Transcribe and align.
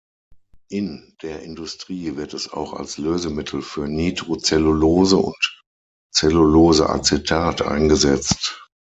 In 0.71 1.15
der 1.21 1.43
Industrie 1.43 2.15
wird 2.15 2.33
es 2.33 2.51
auch 2.51 2.73
als 2.73 2.97
Lösemittel 2.97 3.61
für 3.61 3.87
Nitrocellulose 3.87 5.17
und 5.17 5.37
Celluloseacetat 6.11 7.61
eingesetzt. 7.61 8.67